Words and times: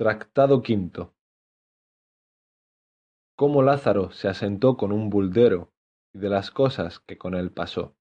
Tractado 0.00 0.62
quinto. 0.62 1.12
Cómo 3.36 3.60
Lázaro 3.60 4.10
se 4.12 4.28
asentó 4.28 4.78
con 4.78 4.92
un 4.92 5.10
buldero 5.10 5.74
y 6.14 6.20
de 6.20 6.30
las 6.30 6.50
cosas 6.50 7.00
que 7.00 7.18
con 7.18 7.34
él 7.34 7.52
pasó. 7.52 7.94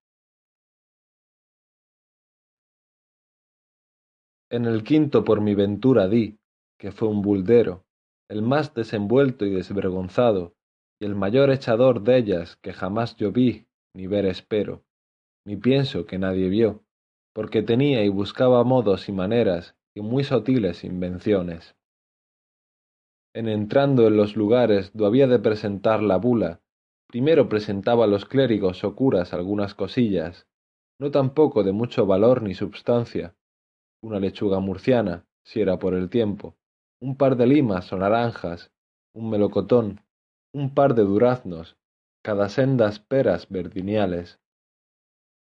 En 4.50 4.64
el 4.64 4.86
quinto 4.86 5.26
por 5.26 5.42
mi 5.42 5.56
ventura 5.56 6.08
di, 6.08 6.40
que 6.80 6.94
fue 6.94 7.10
un 7.10 7.22
buldero, 7.22 7.84
el 8.30 8.44
más 8.44 8.74
desenvuelto 8.74 9.44
y 9.46 9.50
desvergonzado, 9.50 10.56
y 11.02 11.06
el 11.06 11.16
mayor 11.16 11.52
echador 11.52 12.04
dellas 12.04 12.56
que 12.56 12.72
jamás 12.72 13.18
yo 13.18 13.34
vi, 13.34 13.68
ni 13.94 14.08
ver 14.08 14.26
espero, 14.26 14.86
ni 15.46 15.58
pienso 15.58 16.06
que 16.06 16.18
nadie 16.18 16.48
vio, 16.48 16.82
porque 17.34 17.62
tenía 17.62 18.06
y 18.06 18.08
buscaba 18.08 18.64
modos 18.64 19.10
y 19.10 19.12
maneras 19.12 19.76
y 19.94 20.00
muy 20.00 20.24
sutiles 20.24 20.86
invenciones 20.86 21.76
en 23.34 23.48
entrando 23.48 24.08
en 24.08 24.18
los 24.18 24.36
lugares 24.36 24.92
do 24.94 25.06
había 25.06 25.28
de 25.28 25.40
presentar 25.40 26.02
la 26.02 26.18
bula, 26.18 26.62
primero 27.08 27.48
presentaba 27.48 28.06
a 28.06 28.08
los 28.08 28.26
clérigos 28.26 28.84
o 28.84 28.96
curas 28.96 29.34
algunas 29.34 29.76
cosillas, 29.76 30.48
no 31.00 31.12
tampoco 31.12 31.64
de 31.64 31.72
mucho 31.72 32.06
valor 32.06 32.42
ni 32.42 32.56
substancia, 32.56 33.36
una 34.02 34.20
lechuga 34.20 34.60
murciana, 34.60 35.26
si 35.44 35.62
era 35.62 35.80
por 35.80 35.94
el 35.94 36.10
tiempo, 36.10 36.56
un 37.02 37.16
par 37.16 37.36
de 37.38 37.48
limas 37.48 37.92
o 37.94 37.98
naranjas, 37.98 38.72
un 39.14 39.30
melocotón, 39.30 40.02
un 40.54 40.74
par 40.74 40.96
de 40.96 41.04
duraznos, 41.04 41.78
cada 42.24 42.50
sendas 42.50 43.00
peras 43.00 43.50
verdiniales. 43.50 44.40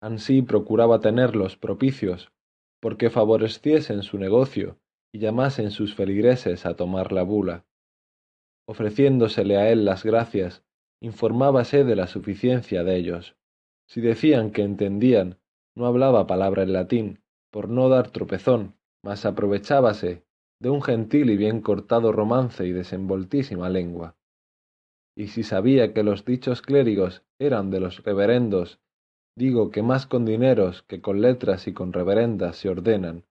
Ansí 0.01 0.41
procuraba 0.41 0.99
tenerlos 0.99 1.57
propicios, 1.57 2.31
porque 2.81 3.09
favoreciesen 3.09 4.03
su 4.03 4.17
negocio 4.17 4.77
y 5.13 5.19
llamasen 5.19 5.71
sus 5.71 5.95
feligreses 5.95 6.65
a 6.65 6.75
tomar 6.75 7.11
la 7.11 7.23
bula 7.23 7.65
ofreciéndosele 8.67 9.57
a 9.57 9.71
él 9.71 9.85
las 9.85 10.03
gracias, 10.03 10.63
informábase 11.01 11.83
de 11.83 11.95
la 11.95 12.07
suficiencia 12.07 12.83
de 12.83 12.97
ellos. 12.97 13.35
Si 13.87 14.01
decían 14.01 14.51
que 14.51 14.61
entendían, 14.61 15.39
no 15.75 15.85
hablaba 15.85 16.27
palabra 16.27 16.63
en 16.63 16.73
latín, 16.73 17.19
por 17.49 17.69
no 17.69 17.87
dar 17.87 18.11
tropezón, 18.11 18.75
mas 19.03 19.25
aprovechábase 19.25 20.25
de 20.59 20.69
un 20.69 20.81
gentil 20.81 21.29
y 21.29 21.37
bien 21.37 21.61
cortado 21.61 22.11
romance 22.11 22.65
y 22.65 22.73
desenvoltísima 22.73 23.69
lengua. 23.69 24.17
Y 25.15 25.27
si 25.27 25.43
sabía 25.43 25.93
que 25.93 26.03
los 26.03 26.25
dichos 26.25 26.61
clérigos 26.61 27.23
eran 27.39 27.71
de 27.71 27.79
los 27.79 28.03
reverendos, 28.03 28.79
digo 29.35 29.71
que 29.71 29.81
más 29.81 30.07
con 30.07 30.25
dineros 30.25 30.83
que 30.83 30.99
con 30.99 31.21
letras 31.21 31.67
y 31.67 31.73
con 31.73 31.93
reverendas 31.93 32.57
se 32.57 32.69
ordenan, 32.69 33.23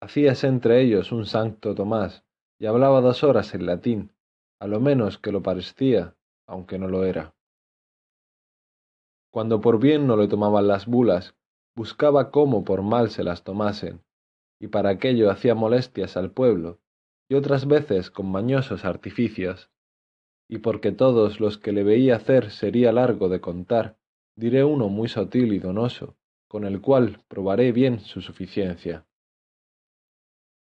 hacíase 0.00 0.46
entre 0.46 0.80
ellos 0.80 1.12
un 1.12 1.26
santo 1.26 1.74
Tomás, 1.74 2.24
y 2.58 2.66
hablaba 2.66 3.00
dos 3.00 3.22
horas 3.22 3.54
en 3.54 3.66
latín, 3.66 4.12
a 4.58 4.66
lo 4.66 4.80
menos 4.80 5.18
que 5.18 5.32
lo 5.32 5.42
parecía, 5.42 6.14
aunque 6.46 6.78
no 6.78 6.88
lo 6.88 7.04
era. 7.04 7.34
Cuando 9.30 9.60
por 9.60 9.78
bien 9.78 10.06
no 10.06 10.16
le 10.16 10.28
tomaban 10.28 10.66
las 10.66 10.86
bulas, 10.86 11.36
buscaba 11.76 12.30
cómo 12.30 12.64
por 12.64 12.82
mal 12.82 13.10
se 13.10 13.22
las 13.22 13.44
tomasen, 13.44 14.02
y 14.58 14.68
para 14.68 14.90
aquello 14.90 15.30
hacía 15.30 15.54
molestias 15.54 16.16
al 16.16 16.32
pueblo, 16.32 16.80
y 17.28 17.34
otras 17.34 17.66
veces 17.66 18.10
con 18.10 18.30
mañosos 18.30 18.84
artificios. 18.84 19.70
Y 20.48 20.58
porque 20.58 20.90
todos 20.90 21.38
los 21.38 21.58
que 21.58 21.72
le 21.72 21.84
veía 21.84 22.16
hacer 22.16 22.50
sería 22.50 22.90
largo 22.92 23.28
de 23.28 23.40
contar, 23.40 23.98
diré 24.36 24.64
uno 24.64 24.88
muy 24.88 25.08
sutil 25.08 25.52
y 25.52 25.60
donoso, 25.60 26.16
con 26.48 26.64
el 26.64 26.80
cual 26.80 27.22
probaré 27.28 27.70
bien 27.70 28.00
su 28.00 28.20
suficiencia. 28.20 29.06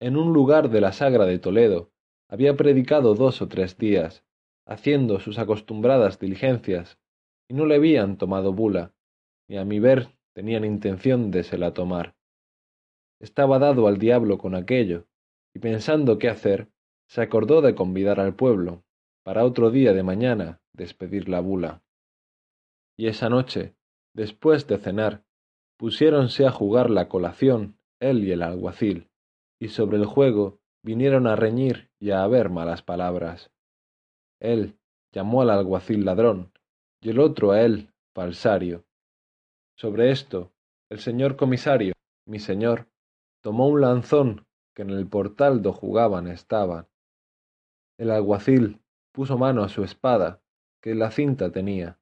En 0.00 0.16
un 0.16 0.32
lugar 0.32 0.70
de 0.70 0.80
la 0.80 0.92
sagra 0.92 1.26
de 1.26 1.38
Toledo, 1.38 1.92
había 2.28 2.56
predicado 2.56 3.14
dos 3.14 3.42
o 3.42 3.48
tres 3.48 3.76
días, 3.76 4.24
haciendo 4.66 5.20
sus 5.20 5.38
acostumbradas 5.38 6.18
diligencias, 6.18 6.98
y 7.48 7.54
no 7.54 7.66
le 7.66 7.74
habían 7.74 8.16
tomado 8.16 8.54
bula, 8.54 8.94
ni 9.46 9.58
a 9.58 9.64
mi 9.66 9.78
ver 9.78 10.08
tenían 10.32 10.64
intención 10.64 11.30
de 11.30 11.42
se 11.42 11.58
la 11.58 11.74
tomar. 11.74 12.14
Estaba 13.20 13.58
dado 13.58 13.88
al 13.88 13.98
diablo 13.98 14.38
con 14.38 14.54
aquello, 14.54 15.06
y 15.54 15.58
pensando 15.58 16.18
qué 16.18 16.30
hacer, 16.30 16.68
se 17.06 17.20
acordó 17.20 17.60
de 17.60 17.74
convidar 17.74 18.20
al 18.20 18.34
pueblo, 18.34 18.84
para 19.22 19.44
otro 19.44 19.70
día 19.70 19.92
de 19.92 20.02
mañana 20.02 20.62
despedir 20.72 21.28
la 21.28 21.40
bula. 21.40 21.82
Y 22.96 23.08
esa 23.08 23.28
noche, 23.28 23.74
después 24.14 24.66
de 24.66 24.78
cenar, 24.78 25.24
pusiéronse 25.76 26.46
a 26.46 26.50
jugar 26.50 26.88
la 26.88 27.08
colación 27.08 27.76
él 27.98 28.24
y 28.24 28.32
el 28.32 28.42
alguacil, 28.42 29.09
y 29.60 29.68
sobre 29.68 29.98
el 29.98 30.06
juego 30.06 30.58
vinieron 30.82 31.26
a 31.26 31.36
reñir 31.36 31.90
y 32.00 32.10
a 32.10 32.22
haber 32.24 32.48
malas 32.48 32.82
palabras. 32.82 33.52
Él 34.40 34.78
llamó 35.12 35.42
al 35.42 35.50
alguacil 35.50 36.04
ladrón, 36.04 36.52
y 37.00 37.10
el 37.10 37.20
otro 37.20 37.52
a 37.52 37.60
él 37.62 37.92
falsario. 38.14 38.84
Sobre 39.76 40.10
esto, 40.10 40.52
el 40.88 40.98
señor 40.98 41.36
comisario, 41.36 41.92
mi 42.26 42.38
señor, 42.38 42.88
tomó 43.42 43.68
un 43.68 43.82
lanzón 43.82 44.46
que 44.74 44.82
en 44.82 44.90
el 44.90 45.06
portal 45.06 45.62
do 45.62 45.72
jugaban 45.72 46.26
estaba. 46.26 46.88
El 47.98 48.10
alguacil 48.10 48.80
puso 49.12 49.36
mano 49.36 49.62
a 49.62 49.68
su 49.68 49.84
espada, 49.84 50.42
que 50.80 50.94
la 50.94 51.10
cinta 51.10 51.52
tenía. 51.52 51.98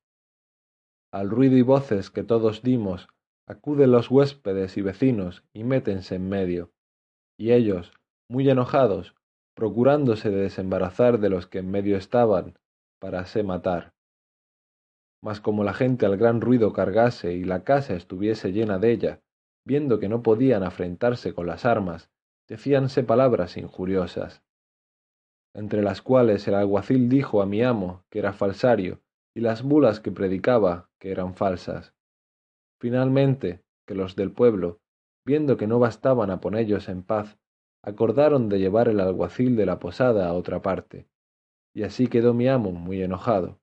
Al 1.10 1.30
ruido 1.30 1.56
y 1.56 1.62
voces 1.62 2.10
que 2.10 2.22
todos 2.22 2.62
dimos, 2.62 3.08
acuden 3.46 3.90
los 3.90 4.10
huéspedes 4.10 4.76
y 4.76 4.82
vecinos 4.82 5.44
y 5.52 5.64
métense 5.64 6.16
en 6.16 6.28
medio, 6.28 6.72
y 7.38 7.52
ellos, 7.52 7.92
muy 8.28 8.50
enojados, 8.50 9.14
procurándose 9.54 10.30
de 10.30 10.42
desembarazar 10.42 11.18
de 11.20 11.30
los 11.30 11.46
que 11.46 11.58
en 11.58 11.70
medio 11.70 11.96
estaban, 11.96 12.58
para 13.00 13.24
se 13.24 13.42
matar. 13.42 13.94
Mas 15.22 15.40
como 15.40 15.64
la 15.64 15.72
gente 15.72 16.04
al 16.04 16.16
gran 16.16 16.40
ruido 16.40 16.72
cargase 16.72 17.32
y 17.32 17.44
la 17.44 17.64
casa 17.64 17.94
estuviese 17.94 18.52
llena 18.52 18.78
de 18.78 18.92
ella, 18.92 19.22
viendo 19.64 19.98
que 19.98 20.08
no 20.08 20.22
podían 20.22 20.62
afrentarse 20.62 21.32
con 21.32 21.46
las 21.46 21.64
armas, 21.64 22.10
decíanse 22.48 23.02
palabras 23.02 23.56
injuriosas, 23.56 24.42
entre 25.54 25.82
las 25.82 26.02
cuales 26.02 26.46
el 26.48 26.54
alguacil 26.54 27.08
dijo 27.08 27.42
a 27.42 27.46
mi 27.46 27.62
amo 27.62 28.04
que 28.10 28.18
era 28.18 28.32
falsario, 28.32 29.00
y 29.34 29.40
las 29.40 29.62
bulas 29.62 30.00
que 30.00 30.10
predicaba 30.10 30.90
que 30.98 31.10
eran 31.10 31.34
falsas. 31.34 31.94
Finalmente, 32.80 33.62
que 33.86 33.94
los 33.94 34.16
del 34.16 34.32
pueblo, 34.32 34.80
viendo 35.28 35.58
que 35.58 35.66
no 35.66 35.78
bastaban 35.78 36.30
a 36.30 36.40
ponellos 36.40 36.88
en 36.88 37.02
paz, 37.02 37.36
acordaron 37.82 38.48
de 38.48 38.58
llevar 38.58 38.88
el 38.88 38.98
alguacil 38.98 39.56
de 39.56 39.66
la 39.66 39.78
posada 39.78 40.26
a 40.26 40.32
otra 40.32 40.62
parte, 40.62 41.06
y 41.74 41.82
así 41.82 42.06
quedó 42.06 42.32
mi 42.32 42.48
amo 42.48 42.72
muy 42.72 43.02
enojado. 43.02 43.60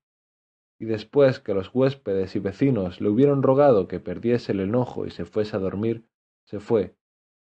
Y 0.80 0.86
después 0.86 1.40
que 1.40 1.56
los 1.56 1.74
huéspedes 1.74 2.36
y 2.36 2.40
vecinos 2.40 3.02
le 3.02 3.10
hubieron 3.10 3.42
rogado 3.42 3.88
que 3.88 4.00
perdiese 4.00 4.52
el 4.52 4.60
enojo 4.60 5.08
y 5.08 5.10
se 5.10 5.26
fuese 5.26 5.56
a 5.56 5.60
dormir, 5.60 6.06
se 6.46 6.60
fue, 6.60 6.96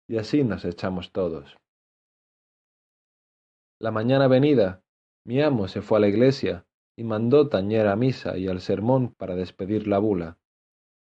y 0.09 0.17
así 0.17 0.43
nos 0.43 0.65
echamos 0.65 1.11
todos. 1.11 1.55
La 3.79 3.91
mañana 3.91 4.27
venida, 4.27 4.81
mi 5.25 5.43
amo 5.43 5.67
se 5.67 5.83
fue 5.83 5.99
a 5.99 6.01
la 6.01 6.07
iglesia 6.07 6.65
y 6.95 7.03
mandó 7.03 7.49
tañer 7.49 7.85
a 7.85 7.95
misa 7.95 8.35
y 8.35 8.47
al 8.47 8.61
sermón 8.61 9.13
para 9.13 9.35
despedir 9.35 9.87
la 9.87 9.99
bula. 9.99 10.39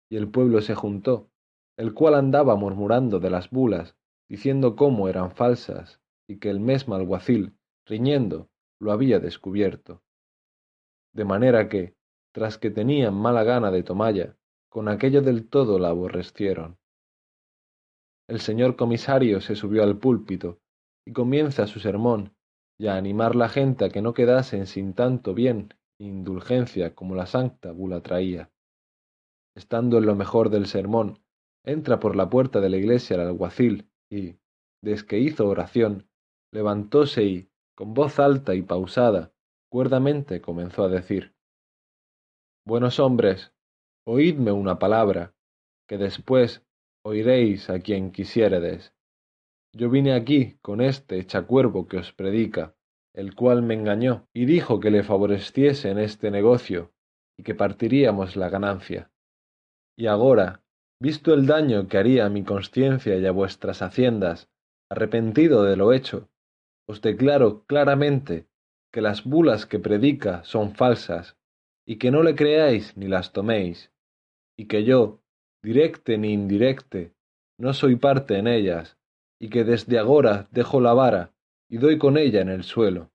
Y 0.08 0.16
el 0.16 0.30
pueblo 0.30 0.62
se 0.62 0.74
juntó, 0.74 1.28
el 1.76 1.94
cual 1.94 2.14
andaba 2.14 2.56
murmurando 2.56 3.20
de 3.20 3.30
las 3.30 3.50
bulas 3.50 3.96
diciendo 4.28 4.76
cómo 4.76 5.08
eran 5.08 5.30
falsas 5.30 6.00
y 6.26 6.38
que 6.38 6.50
el 6.50 6.60
mesmo 6.60 6.94
alguacil, 6.94 7.56
riñendo, 7.86 8.48
lo 8.80 8.92
había 8.92 9.20
descubierto. 9.20 10.02
De 11.12 11.24
manera 11.24 11.68
que, 11.68 11.94
tras 12.32 12.58
que 12.58 12.70
tenían 12.70 13.14
mala 13.14 13.44
gana 13.44 13.70
de 13.70 13.82
tomalla, 13.82 14.36
con 14.68 14.88
aquello 14.88 15.22
del 15.22 15.48
todo 15.48 15.78
la 15.78 15.90
aborrecieron. 15.90 16.78
El 18.26 18.40
señor 18.40 18.76
comisario 18.76 19.40
se 19.40 19.54
subió 19.54 19.82
al 19.82 19.98
púlpito 19.98 20.60
y 21.06 21.12
comienza 21.12 21.66
su 21.66 21.78
sermón 21.78 22.34
y 22.78 22.88
a 22.88 22.96
animar 22.96 23.36
la 23.36 23.48
gente 23.48 23.84
a 23.84 23.90
que 23.90 24.02
no 24.02 24.14
quedasen 24.14 24.66
sin 24.66 24.94
tanto 24.94 25.34
bien 25.34 25.74
e 25.98 26.04
indulgencia 26.04 26.94
como 26.94 27.14
la 27.14 27.26
santa 27.26 27.70
bula 27.70 28.00
traía. 28.00 28.50
Estando 29.54 29.98
en 29.98 30.06
lo 30.06 30.16
mejor 30.16 30.50
del 30.50 30.66
sermón, 30.66 31.20
entra 31.64 31.98
por 31.98 32.16
la 32.16 32.28
puerta 32.28 32.60
de 32.60 32.68
la 32.68 32.76
iglesia 32.76 33.14
el 33.14 33.22
alguacil 33.22 33.90
y, 34.10 34.36
desque 34.82 35.18
hizo 35.18 35.48
oración, 35.48 36.08
levantóse 36.52 37.24
y, 37.24 37.50
con 37.74 37.94
voz 37.94 38.18
alta 38.18 38.54
y 38.54 38.62
pausada, 38.62 39.32
cuerdamente 39.70 40.40
comenzó 40.40 40.84
a 40.84 40.88
decir 40.88 41.34
Buenos 42.66 42.98
hombres, 42.98 43.52
oídme 44.06 44.52
una 44.52 44.78
palabra, 44.78 45.34
que 45.86 45.98
después 45.98 46.64
oiréis 47.04 47.68
a 47.68 47.80
quien 47.80 48.10
quisiéredes. 48.10 48.94
Yo 49.74 49.90
vine 49.90 50.14
aquí 50.14 50.56
con 50.62 50.80
este 50.80 51.18
echacuervo 51.18 51.88
que 51.88 51.98
os 51.98 52.12
predica, 52.12 52.74
el 53.12 53.34
cual 53.34 53.62
me 53.62 53.74
engañó 53.74 54.28
y 54.32 54.46
dijo 54.46 54.80
que 54.80 54.90
le 54.90 55.02
favoreciese 55.02 55.90
en 55.90 55.98
este 55.98 56.30
negocio 56.30 56.94
y 57.36 57.42
que 57.42 57.54
partiríamos 57.54 58.36
la 58.36 58.48
ganancia. 58.48 59.10
Y 59.96 60.06
agora, 60.06 60.63
visto 61.04 61.34
el 61.34 61.44
daño 61.44 61.86
que 61.86 61.98
haría 61.98 62.24
a 62.24 62.30
mi 62.30 62.44
conciencia 62.44 63.18
y 63.18 63.26
a 63.26 63.30
vuestras 63.30 63.82
haciendas, 63.82 64.48
arrepentido 64.88 65.62
de 65.62 65.76
lo 65.76 65.92
hecho, 65.92 66.30
os 66.88 67.02
declaro 67.02 67.66
claramente 67.66 68.46
que 68.90 69.02
las 69.02 69.22
bulas 69.22 69.66
que 69.66 69.78
predica 69.78 70.42
son 70.44 70.74
falsas, 70.74 71.36
y 71.86 71.96
que 71.96 72.10
no 72.10 72.22
le 72.22 72.34
creáis 72.34 72.96
ni 72.96 73.06
las 73.06 73.34
toméis, 73.34 73.92
y 74.56 74.64
que 74.64 74.84
yo, 74.84 75.20
directe 75.62 76.16
ni 76.16 76.32
indirecte, 76.32 77.12
no 77.58 77.74
soy 77.74 77.96
parte 77.96 78.38
en 78.38 78.46
ellas, 78.46 78.96
y 79.38 79.50
que 79.50 79.64
desde 79.64 79.98
agora 79.98 80.48
dejo 80.52 80.80
la 80.80 80.94
vara 80.94 81.34
y 81.68 81.76
doy 81.76 81.98
con 81.98 82.16
ella 82.16 82.40
en 82.40 82.48
el 82.48 82.62
suelo. 82.62 83.10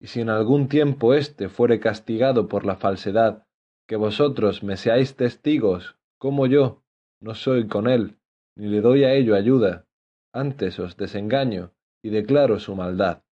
Y 0.00 0.08
si 0.08 0.20
en 0.20 0.30
algún 0.30 0.66
tiempo 0.68 1.14
éste 1.14 1.48
fuere 1.48 1.78
castigado 1.78 2.48
por 2.48 2.66
la 2.66 2.74
falsedad, 2.74 3.46
que 3.86 3.94
vosotros 3.94 4.64
me 4.64 4.76
seáis 4.76 5.14
testigos, 5.14 5.96
como 6.18 6.46
yo 6.48 6.82
no 7.20 7.34
soy 7.34 7.66
con 7.66 7.88
él, 7.88 8.18
ni 8.56 8.68
le 8.68 8.80
doy 8.80 9.04
a 9.04 9.14
ello 9.14 9.34
ayuda, 9.34 9.86
antes 10.32 10.78
os 10.78 10.96
desengaño 10.96 11.72
y 12.02 12.10
declaro 12.10 12.58
su 12.60 12.74
maldad. 12.74 13.22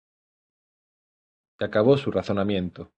Y 1.59 1.65
acabó 1.65 1.97
su 1.97 2.11
razonamiento. 2.11 2.93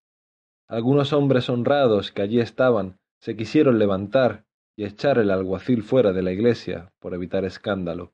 Algunos 0.68 1.12
hombres 1.12 1.48
honrados 1.48 2.12
que 2.12 2.22
allí 2.22 2.40
estaban 2.40 2.98
se 3.20 3.36
quisieron 3.36 3.78
levantar 3.78 4.44
y 4.76 4.84
echar 4.84 5.18
el 5.18 5.30
alguacil 5.30 5.82
fuera 5.82 6.12
de 6.12 6.22
la 6.22 6.32
iglesia 6.32 6.92
por 7.00 7.14
evitar 7.14 7.44
escándalo. 7.44 8.12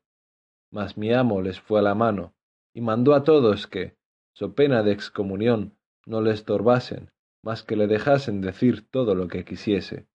Mas 0.71 0.97
mi 0.97 1.13
amo 1.13 1.41
les 1.41 1.59
fue 1.59 1.79
a 1.79 1.83
la 1.83 1.95
mano 1.95 2.33
y 2.73 2.81
mandó 2.81 3.13
a 3.13 3.23
todos 3.23 3.67
que, 3.67 3.95
so 4.33 4.53
pena 4.53 4.83
de 4.83 4.91
excomunión, 4.91 5.77
no 6.05 6.21
le 6.21 6.31
estorbasen, 6.31 7.11
mas 7.43 7.63
que 7.63 7.75
le 7.75 7.87
dejasen 7.87 8.41
decir 8.41 8.89
todo 8.89 9.15
lo 9.15 9.27
que 9.27 9.45
quisiese. 9.45 10.07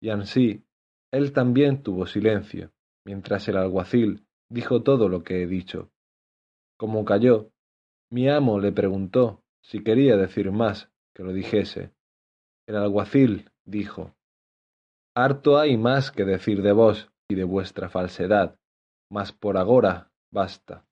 Y 0.00 0.10
ansí, 0.10 0.64
él 1.16 1.32
también 1.32 1.82
tuvo 1.82 2.06
silencio, 2.06 2.72
mientras 3.04 3.46
el 3.46 3.56
alguacil 3.56 4.26
dijo 4.50 4.82
todo 4.82 5.08
lo 5.08 5.22
que 5.22 5.42
he 5.42 5.46
dicho. 5.46 5.90
Como 6.76 7.04
calló, 7.04 7.52
mi 8.10 8.28
amo 8.28 8.58
le 8.58 8.72
preguntó 8.72 9.44
si 9.62 9.84
quería 9.84 10.16
decir 10.16 10.50
más 10.50 10.90
que 11.14 11.22
lo 11.22 11.32
dijese. 11.32 11.94
El 12.66 12.76
alguacil 12.76 13.50
dijo, 13.64 14.16
Harto 15.14 15.58
hay 15.58 15.76
más 15.76 16.10
que 16.10 16.24
decir 16.24 16.62
de 16.62 16.72
vos 16.72 17.08
y 17.28 17.36
de 17.36 17.44
vuestra 17.44 17.88
falsedad, 17.88 18.58
mas 19.08 19.32
por 19.32 19.56
agora 19.56 20.10
basta. 20.32 20.84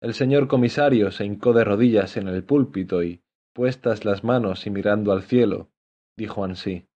El 0.00 0.14
señor 0.14 0.48
comisario 0.48 1.10
se 1.10 1.26
hincó 1.26 1.52
de 1.52 1.64
rodillas 1.64 2.16
en 2.16 2.28
el 2.28 2.42
púlpito 2.42 3.02
y, 3.02 3.22
puestas 3.52 4.06
las 4.06 4.24
manos 4.24 4.66
y 4.66 4.70
mirando 4.70 5.12
al 5.12 5.22
cielo, 5.24 5.68
dijo 6.16 6.42
ansí 6.42 6.88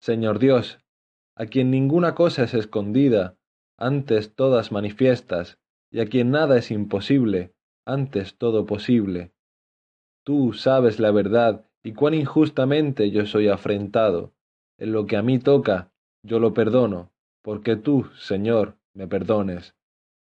Señor 0.00 0.38
Dios, 0.38 0.80
a 1.36 1.44
quien 1.44 1.70
ninguna 1.70 2.14
cosa 2.14 2.44
es 2.44 2.54
escondida, 2.54 3.36
antes 3.76 4.34
todas 4.34 4.72
manifiestas, 4.72 5.58
y 5.92 6.00
a 6.00 6.06
quien 6.06 6.30
nada 6.30 6.56
es 6.56 6.70
imposible, 6.70 7.52
antes 7.84 8.38
todo 8.38 8.64
posible. 8.64 9.32
Tú 10.24 10.54
sabes 10.54 11.00
la 11.00 11.10
verdad 11.10 11.66
y 11.82 11.92
cuán 11.92 12.14
injustamente 12.14 13.10
yo 13.10 13.26
soy 13.26 13.48
afrentado. 13.48 14.32
En 14.78 14.92
lo 14.92 15.06
que 15.06 15.16
a 15.16 15.22
mí 15.22 15.38
toca, 15.38 15.92
yo 16.22 16.38
lo 16.38 16.54
perdono, 16.54 17.10
porque 17.42 17.76
tú, 17.76 18.06
Señor, 18.18 18.76
me 18.94 19.06
perdones. 19.06 19.74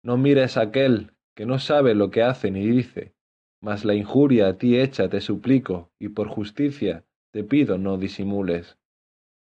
No 0.03 0.17
mires 0.17 0.57
a 0.57 0.63
aquel 0.63 1.13
que 1.37 1.47
no 1.47 1.61
sabe 1.61 1.95
lo 1.95 2.11
que 2.11 2.23
hace 2.23 2.51
ni 2.51 2.67
dice, 2.67 3.15
mas 3.61 3.85
la 3.85 3.95
injuria 3.95 4.49
a 4.49 4.59
ti 4.59 4.79
hecha 4.79 5.09
te 5.09 5.21
suplico, 5.21 5.93
y 6.01 6.09
por 6.09 6.27
justicia 6.27 7.05
te 7.31 7.45
pido 7.45 7.79
no 7.79 7.97
disimules. 7.97 8.77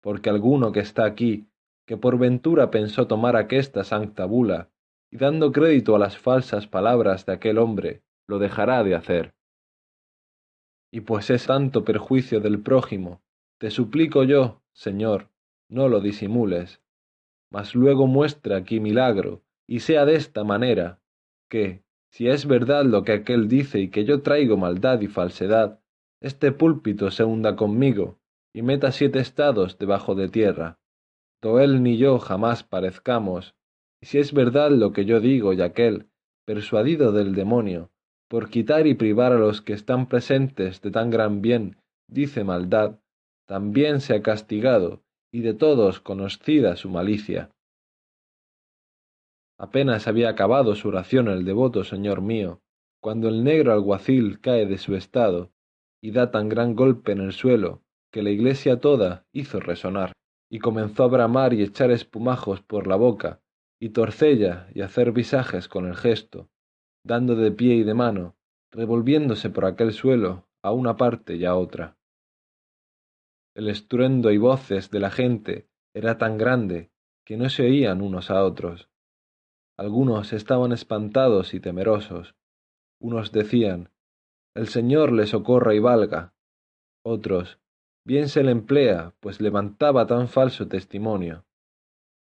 Porque 0.05 0.29
alguno 0.29 0.71
que 0.71 0.81
está 0.81 1.07
aquí, 1.07 1.47
que 1.87 1.97
por 1.97 2.19
ventura 2.19 2.71
pensó 2.71 3.07
tomar 3.07 3.37
aquesta 3.37 3.85
sancta 3.85 4.27
bula, 4.27 4.69
y 5.11 5.17
dando 5.17 5.51
crédito 5.51 5.97
a 5.97 5.99
las 5.99 6.19
falsas 6.19 6.67
palabras 6.67 7.25
de 7.25 7.33
aquel 7.33 7.57
hombre, 7.57 8.03
lo 8.27 8.39
dejará 8.39 8.85
de 8.85 8.95
hacer. 8.95 9.35
Y 10.93 11.01
pues 11.01 11.31
es 11.31 11.47
tanto 11.47 11.87
perjuicio 11.87 12.41
del 12.41 12.61
prójimo, 12.61 13.23
te 13.59 13.71
suplico 13.71 14.25
yo, 14.25 14.61
Señor, 14.75 15.31
no 15.71 15.89
lo 15.89 16.03
disimules, 16.03 16.83
mas 17.51 17.75
luego 17.75 18.07
muestra 18.07 18.59
aquí 18.59 18.81
milagro, 18.81 19.41
y 19.67 19.81
sea 19.81 20.05
de 20.05 20.17
esta 20.17 20.45
manera, 20.45 21.01
que, 21.49 21.83
si 22.11 22.29
es 22.29 22.45
verdad 22.45 22.85
lo 22.85 23.05
que 23.05 23.13
aquel 23.13 23.49
dice 23.49 23.81
y 23.81 23.89
que 23.89 24.05
yo 24.05 24.21
traigo 24.21 24.59
maldad 24.59 25.01
y 25.01 25.07
falsedad, 25.07 25.81
este 26.21 26.53
púlpito 26.53 27.11
se 27.11 27.25
hunda 27.25 27.57
conmigo, 27.57 28.19
y 28.55 28.63
meta 28.63 28.93
siete 28.93 29.19
estados 29.19 29.79
debajo 29.79 30.15
de 30.15 30.29
tierra, 30.29 30.79
do 31.43 31.61
él 31.61 31.83
ni 31.83 31.99
yo 31.99 32.19
jamás 32.19 32.63
parezcamos, 32.63 33.55
y 34.01 34.07
si 34.07 34.19
es 34.19 34.33
verdad 34.33 34.71
lo 34.71 34.93
que 34.93 35.05
yo 35.05 35.21
digo 35.21 35.53
y 35.53 35.61
aquel, 35.61 36.09
persuadido 36.47 37.13
del 37.13 37.35
demonio, 37.35 37.91
por 38.29 38.49
quitar 38.49 38.87
y 38.87 38.95
privar 38.95 39.33
a 39.33 39.39
los 39.39 39.61
que 39.61 39.73
están 39.73 40.09
presentes 40.09 40.81
de 40.81 40.91
tan 40.91 41.11
gran 41.11 41.43
bien, 41.43 41.77
dice 42.09 42.45
maldad, 42.45 43.01
también 43.47 44.01
se 44.01 44.15
ha 44.15 44.23
castigado, 44.23 45.03
y 45.33 45.41
de 45.41 45.53
todos 45.53 46.01
conocida 46.01 46.77
su 46.77 46.89
malicia. 46.89 47.51
Apenas 49.59 50.09
había 50.09 50.29
acabado 50.29 50.75
su 50.75 50.89
oración 50.89 51.29
el 51.29 51.45
devoto 51.45 51.85
señor 51.85 52.23
mío, 52.23 52.61
cuando 53.01 53.29
el 53.29 53.45
negro 53.45 53.73
alguacil 53.73 54.41
cae 54.41 54.67
de 54.67 54.79
su 54.79 54.95
estado, 54.95 55.51
y 56.01 56.13
da 56.13 56.31
tan 56.31 56.49
gran 56.49 56.75
golpe 56.75 57.13
en 57.13 57.21
el 57.21 57.33
suelo, 57.33 57.84
que 58.15 58.23
la 58.23 58.31
iglesia 58.31 58.79
toda 58.79 59.27
hizo 59.33 59.59
resonar, 59.59 60.13
y 60.49 60.61
comenzó 60.61 61.03
a 61.03 61.09
bramar 61.09 61.53
y 61.53 61.65
echar 61.65 61.91
espumajos 61.91 62.63
por 62.63 62.87
la 62.87 62.95
boca, 62.95 63.41
y 63.81 63.89
torcella 63.89 64.69
y 64.73 64.83
hacer 64.83 65.11
visajes 65.11 65.67
con 65.67 65.89
el 65.89 65.97
gesto, 65.97 66.49
dando 67.05 67.35
de 67.35 67.51
pie 67.51 67.75
y 67.75 67.83
de 67.83 67.95
mano, 67.95 68.37
revolviéndose 68.71 69.51
por 69.51 69.65
aquel 69.65 69.93
suelo 69.93 70.47
a 70.63 70.71
una 70.71 70.97
parte 70.97 71.35
y 71.35 71.45
a 71.45 71.57
otra. 71.57 71.97
El 73.57 73.69
estruendo 73.69 74.31
y 74.31 74.39
voces 74.39 74.93
de 74.93 75.01
la 75.01 75.11
gente 75.11 75.67
era 75.93 76.17
tan 76.17 76.39
grande 76.39 76.93
que 77.25 77.37
no 77.37 77.49
se 77.49 77.65
oían 77.65 78.01
unos 78.01 78.31
a 78.31 78.45
otros. 78.45 78.89
Algunos 79.77 80.33
estaban 80.33 80.71
espantados 80.71 81.53
y 81.53 81.59
temerosos. 81.59 82.37
Unos 83.01 83.33
decían, 83.33 83.91
El 84.55 84.69
Señor 84.69 85.11
le 85.11 85.27
socorra 85.27 85.75
y 85.75 85.81
valga. 85.81 86.33
Otros, 87.05 87.59
bien 88.05 88.29
se 88.29 88.43
le 88.43 88.51
emplea, 88.51 89.15
pues 89.21 89.41
levantaba 89.41 90.07
tan 90.07 90.29
falso 90.29 90.69
testimonio. 90.69 91.45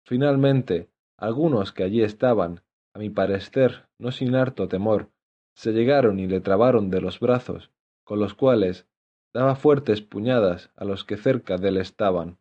Finalmente, 0.06 0.90
algunos 1.18 1.74
que 1.74 1.84
allí 1.84 2.02
estaban, 2.02 2.62
a 2.94 3.00
mi 3.00 3.10
parecer 3.10 3.88
no 3.98 4.12
sin 4.12 4.36
harto 4.36 4.68
temor, 4.68 5.10
se 5.54 5.74
llegaron 5.74 6.20
y 6.20 6.28
le 6.28 6.40
trabaron 6.40 6.90
de 6.90 7.02
los 7.02 7.20
brazos, 7.20 7.72
con 8.04 8.20
los 8.20 8.34
cuales 8.34 8.88
daba 9.34 9.56
fuertes 9.56 10.02
puñadas 10.02 10.72
a 10.76 10.86
los 10.86 11.04
que 11.04 11.18
cerca 11.18 11.58
de 11.58 11.70
él 11.70 11.78
estaban. 11.78 12.38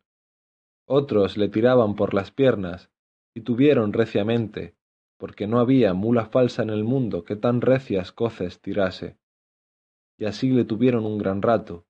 Otros 0.85 1.35
le 1.35 1.49
tiraban 1.49 1.95
por 1.95 2.13
las 2.13 2.31
piernas, 2.31 2.89
y 3.33 3.41
tuvieron 3.41 3.91
reciamente, 3.91 4.75
porque 5.17 5.47
no 5.47 5.59
había 5.59 5.93
mula 5.93 6.25
falsa 6.27 6.63
en 6.63 6.69
el 6.69 6.83
mundo 6.83 7.23
que 7.23 7.35
tan 7.35 7.61
recias 7.61 8.11
coces 8.11 8.61
tirase. 8.61 9.17
Y 10.17 10.25
así 10.25 10.49
le 10.49 10.63
tuvieron 10.63 11.05
un 11.05 11.17
gran 11.17 11.41
rato, 11.41 11.86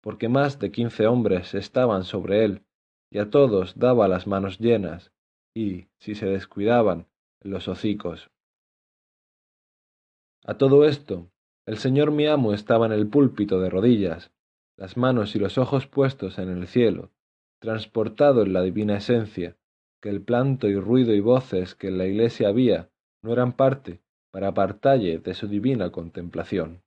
porque 0.00 0.28
más 0.28 0.58
de 0.58 0.70
quince 0.70 1.06
hombres 1.06 1.54
estaban 1.54 2.04
sobre 2.04 2.44
él, 2.44 2.62
y 3.10 3.18
a 3.18 3.30
todos 3.30 3.78
daba 3.78 4.08
las 4.08 4.26
manos 4.26 4.58
llenas, 4.58 5.12
y, 5.54 5.88
si 5.98 6.14
se 6.14 6.26
descuidaban, 6.26 7.06
los 7.40 7.68
hocicos. 7.68 8.30
A 10.44 10.54
todo 10.54 10.84
esto, 10.84 11.30
el 11.66 11.76
señor 11.76 12.10
mi 12.10 12.26
amo 12.26 12.54
estaba 12.54 12.86
en 12.86 12.92
el 12.92 13.08
púlpito 13.08 13.60
de 13.60 13.70
rodillas, 13.70 14.32
las 14.76 14.96
manos 14.96 15.34
y 15.36 15.38
los 15.38 15.58
ojos 15.58 15.86
puestos 15.86 16.38
en 16.38 16.48
el 16.48 16.66
cielo, 16.66 17.10
transportado 17.60 18.42
en 18.42 18.52
la 18.52 18.62
divina 18.62 18.96
esencia, 18.96 19.56
que 20.00 20.08
el 20.08 20.22
planto 20.22 20.68
y 20.68 20.76
ruido 20.76 21.12
y 21.14 21.20
voces 21.20 21.74
que 21.74 21.88
en 21.88 21.98
la 21.98 22.06
iglesia 22.06 22.48
había 22.48 22.88
no 23.22 23.32
eran 23.32 23.52
parte 23.52 24.00
para 24.30 24.48
apartalle 24.48 25.18
de 25.18 25.34
su 25.34 25.46
divina 25.46 25.92
contemplación. 25.92 26.82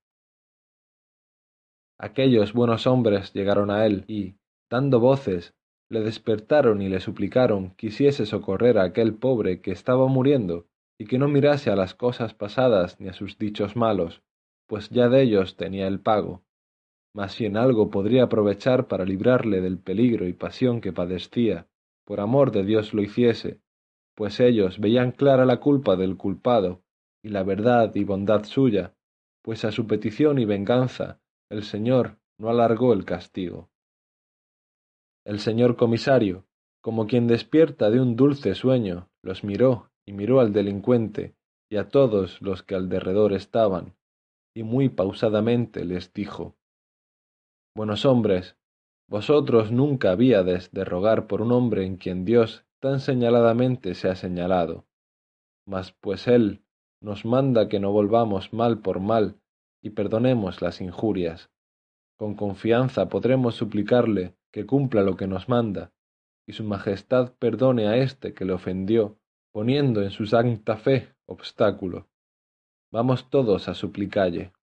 Aquellos 2.00 2.54
buenos 2.54 2.88
hombres 2.88 3.34
llegaron 3.34 3.70
a 3.70 3.86
él 3.86 4.04
y, 4.08 4.36
dando 4.70 5.00
voces, 5.00 5.54
le 5.90 6.02
despertaron 6.02 6.82
y 6.82 6.90
le 6.90 7.00
suplicaron 7.00 7.76
quisiese 7.76 8.26
socorrer 8.26 8.78
a 8.78 8.84
aquel 8.84 9.14
pobre 9.14 9.62
que 9.62 9.72
estaba 9.72 10.08
muriendo 10.08 10.66
y 10.98 11.06
que 11.06 11.20
no 11.20 11.28
mirase 11.28 11.70
a 11.70 11.76
las 11.76 11.94
cosas 11.94 12.34
pasadas 12.34 13.00
ni 13.00 13.10
a 13.10 13.14
sus 13.14 13.38
dichos 13.38 13.76
malos, 13.76 14.24
pues 14.68 14.90
ya 14.90 15.10
de 15.10 15.22
ellos 15.22 15.56
tenía 15.56 15.88
el 15.88 16.00
pago. 16.00 16.44
Mas 17.14 17.34
si 17.34 17.46
en 17.46 17.58
algo 17.58 17.92
podría 17.92 18.24
aprovechar 18.24 18.88
para 18.88 19.06
librarle 19.06 19.62
del 19.62 19.78
peligro 19.78 20.28
y 20.28 20.34
pasión 20.34 20.82
que 20.82 20.94
padecía, 20.94 21.68
por 22.06 22.20
amor 22.20 22.52
de 22.52 22.64
Dios 22.64 22.94
lo 22.94 23.04
hiciese, 23.04 23.60
pues 24.16 24.40
ellos 24.40 24.80
veían 24.80 25.12
clara 25.12 25.46
la 25.46 25.60
culpa 25.60 25.96
del 25.96 26.18
culpado, 26.18 26.82
y 27.24 27.30
la 27.30 27.44
verdad 27.44 27.94
y 27.96 28.04
bondad 28.04 28.46
suya, 28.46 28.96
pues 29.44 29.64
a 29.64 29.72
su 29.72 29.86
petición 29.86 30.40
y 30.40 30.46
venganza 30.46 31.20
el 31.50 31.64
Señor 31.64 32.18
no 32.38 32.50
alargó 32.50 32.94
el 32.94 33.06
castigo. 33.06 33.70
El 35.26 35.40
señor 35.40 35.78
comisario, 35.78 36.46
como 36.82 37.08
quien 37.08 37.28
despierta 37.28 37.90
de 37.90 38.02
un 38.02 38.16
dulce 38.16 38.56
sueño, 38.56 39.10
los 39.22 39.44
miró 39.44 39.90
y 40.06 40.12
miró 40.12 40.42
al 40.42 40.52
delincuente, 40.52 41.36
y 41.72 41.78
a 41.78 41.88
todos 41.88 42.42
los 42.42 42.62
que 42.62 42.76
al 42.76 42.90
derredor 42.90 43.32
estaban, 43.32 43.96
y 44.54 44.64
muy 44.64 44.90
pausadamente 44.90 45.86
les 45.86 46.14
dijo 46.14 46.58
Buenos 47.76 48.06
hombres, 48.06 48.58
vosotros 49.10 49.72
nunca 49.72 50.12
habíades 50.12 50.72
de 50.72 50.84
rogar 50.84 51.28
por 51.28 51.42
un 51.42 51.52
hombre 51.52 51.86
en 51.86 51.96
quien 51.96 52.26
Dios 52.26 52.66
tan 52.82 53.00
señaladamente 53.00 53.96
se 53.96 54.10
ha 54.10 54.16
señalado. 54.16 54.86
Mas 55.66 55.94
pues 55.94 56.28
Él 56.28 56.66
nos 57.02 57.24
manda 57.24 57.70
que 57.70 57.80
no 57.80 57.92
volvamos 57.92 58.52
mal 58.54 58.82
por 58.82 59.00
mal 59.00 59.40
y 59.84 59.92
perdonemos 59.92 60.62
las 60.62 60.82
injurias. 60.82 61.52
Con 62.18 62.36
confianza 62.36 63.10
podremos 63.10 63.56
suplicarle 63.56 64.34
que 64.52 64.66
cumpla 64.66 65.04
lo 65.04 65.18
que 65.18 65.28
nos 65.28 65.50
manda, 65.50 65.92
y 66.48 66.54
su 66.54 66.64
majestad 66.64 67.34
perdone 67.38 67.88
a 67.88 67.98
éste 67.98 68.34
que 68.34 68.46
le 68.46 68.54
ofendió, 68.54 69.20
poniendo 69.52 70.02
en 70.02 70.10
su 70.10 70.26
santa 70.26 70.78
fe 70.78 71.14
obstáculo. 71.28 72.08
Vamos 72.92 73.30
todos 73.30 73.68
a 73.68 73.74
suplicalle. 73.74 74.54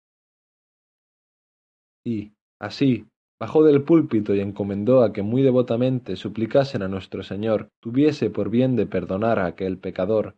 Y, 2.04 2.32
así, 2.58 3.06
bajó 3.38 3.62
del 3.62 3.82
púlpito 3.82 4.34
y 4.34 4.40
encomendó 4.40 5.02
a 5.02 5.12
que 5.12 5.22
muy 5.22 5.42
devotamente 5.42 6.16
suplicasen 6.16 6.82
a 6.82 6.88
nuestro 6.88 7.22
Señor 7.22 7.68
tuviese 7.80 8.30
por 8.30 8.48
bien 8.48 8.74
de 8.74 8.86
perdonar 8.86 9.38
a 9.38 9.46
aquel 9.46 9.78
pecador, 9.78 10.36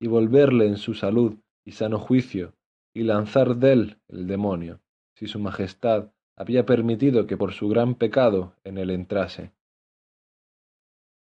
y 0.00 0.08
volverle 0.08 0.66
en 0.66 0.76
su 0.76 0.94
salud 0.94 1.36
y 1.64 1.72
sano 1.72 1.98
juicio, 1.98 2.54
y 2.94 3.02
lanzar 3.02 3.56
dél 3.56 3.98
el 4.08 4.26
demonio, 4.26 4.80
si 5.14 5.26
su 5.26 5.38
majestad 5.40 6.12
había 6.36 6.64
permitido 6.64 7.26
que 7.26 7.36
por 7.36 7.52
su 7.52 7.68
gran 7.68 7.96
pecado 7.96 8.54
en 8.64 8.78
él 8.78 8.90
entrase. 8.90 9.52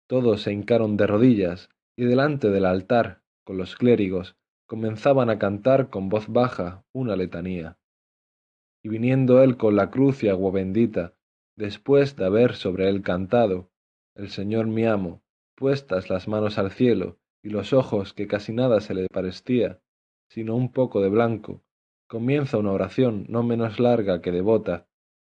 Todos 0.07 0.43
se 0.43 0.52
hincaron 0.52 0.97
de 0.97 1.07
rodillas, 1.07 1.71
y 1.97 2.05
delante 2.05 2.50
del 2.50 2.67
altar, 2.67 3.23
con 3.45 3.57
los 3.57 3.76
clérigos, 3.76 4.37
comenzaban 4.67 5.31
a 5.31 5.38
cantar 5.38 5.91
con 5.91 6.09
voz 6.09 6.29
baja 6.29 6.85
una 6.93 7.17
letanía. 7.17 7.79
Y 8.83 8.88
viniendo 8.88 9.43
él 9.43 9.57
con 9.57 9.76
la 9.76 9.91
cruz 9.91 10.23
y 10.23 10.29
agua 10.29 10.50
bendita, 10.50 11.14
después 11.57 12.17
de 12.17 12.25
haber 12.25 12.55
sobre 12.55 12.88
él 12.88 13.02
cantado, 13.02 13.71
el 14.14 14.29
Señor 14.29 14.67
mi 14.67 14.85
amo, 14.85 15.23
puestas 15.55 16.11
las 16.11 16.29
manos 16.29 16.59
al 16.59 16.71
cielo 16.71 17.19
y 17.43 17.50
los 17.50 17.73
ojos 17.73 18.14
que 18.14 18.26
casi 18.26 18.52
nada 18.52 18.81
se 18.81 18.95
le 18.95 19.07
parecía, 19.09 19.81
sino 20.33 20.57
un 20.57 20.73
poco 20.73 21.03
de 21.03 21.11
blanco, 21.11 21.62
comienza 22.07 22.57
una 22.57 22.73
oración 22.73 23.27
no 23.29 23.43
menos 23.43 23.79
larga 23.79 24.23
que 24.23 24.33
devota, 24.33 24.87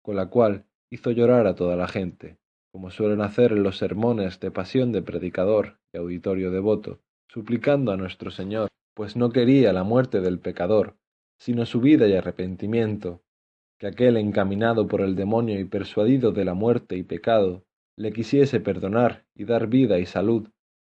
con 0.02 0.16
la 0.16 0.28
cual 0.28 0.68
hizo 0.90 1.12
llorar 1.12 1.48
a 1.48 1.56
toda 1.56 1.76
la 1.76 1.90
gente, 1.90 2.38
como 2.72 2.90
suelen 2.92 3.20
hacer 3.20 3.52
en 3.52 3.62
los 3.62 3.78
sermones 3.78 4.40
de 4.40 4.52
pasión 4.52 4.94
de 4.94 5.02
predicador 5.02 5.80
y 5.92 5.98
auditorio 5.98 6.50
devoto, 6.50 7.02
suplicando 7.28 7.92
a 7.92 7.98
nuestro 7.98 8.32
Señor, 8.32 8.70
pues 8.94 9.18
no 9.18 9.32
quería 9.32 9.74
la 9.74 9.84
muerte 9.84 10.22
del 10.22 10.40
pecador, 10.40 10.96
sino 11.38 11.66
su 11.66 11.82
vida 11.82 12.08
y 12.08 12.14
arrepentimiento, 12.14 13.22
que 13.78 13.88
aquel 13.88 14.16
encaminado 14.16 14.88
por 14.88 15.02
el 15.02 15.18
demonio 15.18 15.60
y 15.60 15.66
persuadido 15.66 16.32
de 16.32 16.46
la 16.46 16.54
muerte 16.54 16.96
y 16.96 17.04
pecado, 17.04 17.66
le 17.98 18.14
quisiese 18.14 18.62
perdonar 18.62 19.26
y 19.36 19.44
dar 19.44 19.68
vida 19.68 20.00
y 20.00 20.06
salud, 20.06 20.48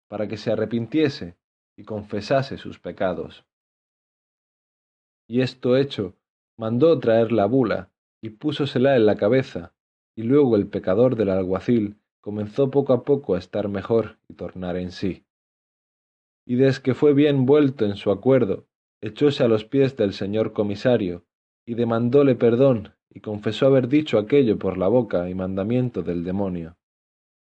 para 0.08 0.26
que 0.26 0.38
se 0.38 0.50
arrepintiese 0.50 1.36
y 1.76 1.84
confesase 1.84 2.58
sus 2.58 2.80
pecados. 2.80 3.46
Y 5.32 5.40
esto 5.40 5.78
hecho, 5.78 6.14
mandó 6.58 6.98
traer 6.98 7.32
la 7.32 7.46
bula, 7.46 7.90
y 8.20 8.28
púsosela 8.28 8.96
en 8.96 9.06
la 9.06 9.16
cabeza, 9.16 9.72
y 10.14 10.24
luego 10.24 10.56
el 10.56 10.66
pecador 10.66 11.16
del 11.16 11.30
alguacil 11.30 11.96
comenzó 12.20 12.70
poco 12.70 12.92
a 12.92 13.02
poco 13.02 13.34
a 13.34 13.38
estar 13.38 13.70
mejor 13.70 14.18
y 14.28 14.34
tornar 14.34 14.76
en 14.76 14.90
sí. 14.90 15.24
Y 16.46 16.56
desde 16.56 16.92
fue 16.92 17.14
bien 17.14 17.46
vuelto 17.46 17.86
en 17.86 17.96
su 17.96 18.10
acuerdo, 18.10 18.66
echóse 19.00 19.42
a 19.42 19.48
los 19.48 19.64
pies 19.64 19.96
del 19.96 20.12
señor 20.12 20.52
comisario, 20.52 21.24
y 21.64 21.76
demandóle 21.76 22.34
perdón, 22.34 22.92
y 23.08 23.20
confesó 23.20 23.64
haber 23.64 23.88
dicho 23.88 24.18
aquello 24.18 24.58
por 24.58 24.76
la 24.76 24.88
boca 24.88 25.30
y 25.30 25.34
mandamiento 25.34 26.02
del 26.02 26.24
demonio. 26.24 26.76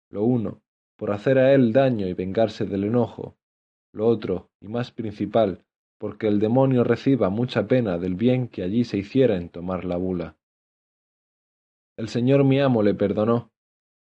Lo 0.08 0.24
uno, 0.24 0.62
por 0.96 1.10
hacer 1.10 1.36
a 1.36 1.52
él 1.52 1.74
daño 1.74 2.06
y 2.06 2.14
vengarse 2.14 2.64
del 2.64 2.84
enojo, 2.84 3.36
lo 3.92 4.06
otro, 4.06 4.48
y 4.62 4.68
más 4.68 4.90
principal, 4.90 5.66
porque 5.98 6.26
el 6.28 6.38
demonio 6.38 6.84
reciba 6.84 7.30
mucha 7.30 7.66
pena 7.66 7.98
del 7.98 8.14
bien 8.14 8.48
que 8.48 8.62
allí 8.62 8.84
se 8.84 8.98
hiciera 8.98 9.36
en 9.36 9.48
tomar 9.48 9.84
la 9.84 9.96
bula. 9.96 10.36
El 11.96 12.08
señor 12.08 12.44
mi 12.44 12.60
amo 12.60 12.82
le 12.82 12.94
perdonó, 12.94 13.52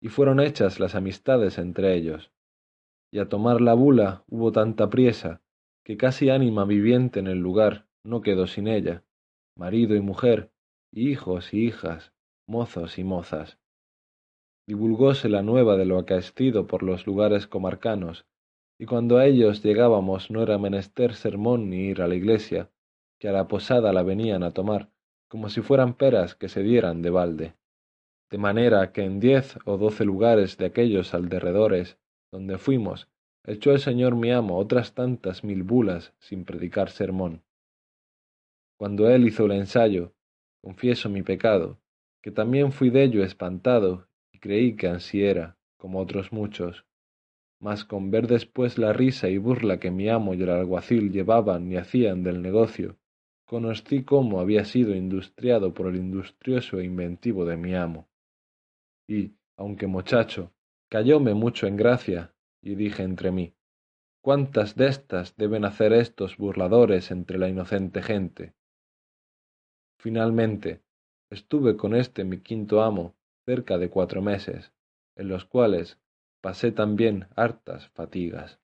y 0.01 0.09
fueron 0.09 0.39
hechas 0.39 0.79
las 0.79 0.95
amistades 0.95 1.57
entre 1.57 1.95
ellos. 1.95 2.31
Y 3.11 3.19
a 3.19 3.29
tomar 3.29 3.61
la 3.61 3.73
bula 3.73 4.23
hubo 4.27 4.51
tanta 4.51 4.89
priesa, 4.89 5.41
que 5.85 5.97
casi 5.97 6.29
ánima 6.29 6.65
viviente 6.65 7.19
en 7.19 7.27
el 7.27 7.39
lugar 7.39 7.87
no 8.03 8.21
quedó 8.21 8.47
sin 8.47 8.67
ella, 8.67 9.03
marido 9.55 9.95
y 9.95 10.01
mujer, 10.01 10.51
hijos 10.91 11.53
y 11.53 11.65
hijas, 11.67 12.13
mozos 12.47 12.97
y 12.97 13.03
mozas. 13.03 13.59
Divulgóse 14.67 15.29
la 15.29 15.41
nueva 15.41 15.77
de 15.77 15.85
lo 15.85 15.99
acaecido 15.99 16.67
por 16.67 16.83
los 16.83 17.05
lugares 17.05 17.47
comarcanos, 17.47 18.25
y 18.83 18.85
cuando 18.85 19.17
a 19.17 19.25
ellos 19.25 19.63
llegábamos 19.63 20.29
no 20.29 20.43
era 20.43 20.57
menester 20.57 21.15
sermón 21.15 21.69
ni 21.69 21.85
ir 21.87 22.01
a 22.01 22.07
la 22.09 22.15
iglesia, 22.15 22.69
que 23.17 23.29
a 23.29 23.31
la 23.31 23.47
posada 23.47 23.93
la 23.93 24.03
venían 24.03 24.43
a 24.43 24.51
tomar, 24.51 24.89
como 25.29 25.47
si 25.47 25.61
fueran 25.61 25.93
peras 25.93 26.35
que 26.35 26.49
se 26.49 26.63
dieran 26.63 27.01
de 27.01 27.09
balde 27.09 27.55
de 28.33 28.39
manera 28.39 28.91
que 28.91 29.03
en 29.03 29.19
diez 29.19 29.57
o 29.63 29.77
doce 29.77 30.03
lugares 30.03 30.57
de 30.57 30.65
aquellos 30.65 31.13
alderredores 31.13 31.99
donde 32.31 32.57
fuimos, 32.57 33.07
echó 33.45 33.71
el 33.71 33.79
señor 33.79 34.15
mi 34.15 34.31
amo 34.31 34.57
otras 34.57 34.95
tantas 34.95 35.43
mil 35.43 35.61
bulas 35.61 36.15
sin 36.17 36.43
predicar 36.43 36.89
sermón. 36.89 37.43
Cuando 38.75 39.07
él 39.07 39.27
hizo 39.27 39.45
el 39.45 39.51
ensayo, 39.51 40.15
confieso 40.61 41.09
mi 41.09 41.21
pecado, 41.21 41.79
que 42.21 42.31
también 42.31 42.71
fui 42.73 42.89
dello 42.89 43.23
espantado 43.23 44.09
y 44.33 44.39
creí 44.39 44.75
que 44.75 44.87
ansí 44.87 45.23
era, 45.23 45.55
como 45.77 45.99
otros 45.99 46.33
muchos. 46.33 46.85
Mas 47.63 47.85
con 47.85 48.11
ver 48.11 48.27
después 48.27 48.77
la 48.77 48.91
risa 48.93 49.29
y 49.29 49.37
burla 49.37 49.79
que 49.79 49.89
mi 49.89 50.09
amo 50.09 50.33
y 50.33 50.41
el 50.43 50.49
alguacil 50.49 51.11
llevaban 51.11 51.71
y 51.71 51.77
hacían 51.77 52.21
del 52.23 52.41
negocio, 52.41 52.97
conocí 53.45 54.03
cómo 54.03 54.39
había 54.41 54.65
sido 54.65 54.93
industriado 54.93 55.73
por 55.73 55.87
el 55.87 55.95
industrioso 55.95 56.79
e 56.79 56.85
inventivo 56.85 57.45
de 57.45 57.57
mi 57.57 57.73
amo 57.73 58.07
y, 59.07 59.35
aunque 59.57 59.87
muchacho, 59.87 60.53
cayóme 60.89 61.33
mucho 61.33 61.67
en 61.67 61.75
gracia, 61.75 62.33
y 62.61 62.75
dije 62.75 63.03
entre 63.03 63.31
mí, 63.31 63.53
¿cuántas 64.21 64.75
destas 64.75 65.35
deben 65.35 65.65
hacer 65.65 65.93
estos 65.93 66.37
burladores 66.37 67.11
entre 67.11 67.37
la 67.37 67.49
inocente 67.49 68.01
gente? 68.01 68.53
Finalmente, 69.99 70.81
estuve 71.29 71.75
con 71.75 71.95
este 71.95 72.23
mi 72.23 72.39
quinto 72.39 72.81
amo 72.81 73.15
cerca 73.45 73.77
de 73.77 73.89
cuatro 73.89 74.21
meses, 74.21 74.73
en 75.15 75.27
los 75.27 75.45
cuales 75.45 75.99
pasé 76.43 76.73
también 76.73 77.27
hartas 77.37 77.87
fatigas. 77.95 78.59